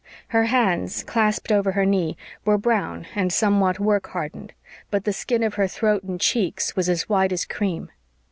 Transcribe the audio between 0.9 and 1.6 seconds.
clasped